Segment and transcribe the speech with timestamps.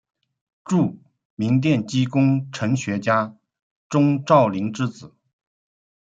[0.65, 0.95] 著
[1.35, 3.37] 名电机工程学家
[3.87, 5.13] 钟兆琳之子。